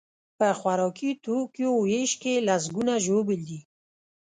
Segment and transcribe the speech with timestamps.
[0.37, 3.59] په خوراکي توکیو ویش کې لسکونه ژوبل دي.